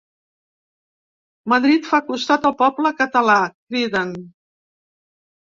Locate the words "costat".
2.09-2.47